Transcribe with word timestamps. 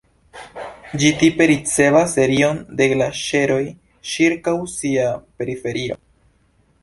Ĝi 1.01 1.09
tipe 1.23 1.45
ricevas 1.51 2.15
serion 2.19 2.63
de 2.79 2.87
glaĉeroj 2.95 3.61
ĉirkaŭ 4.13 4.57
sia 4.77 5.07
periferio. 5.43 5.99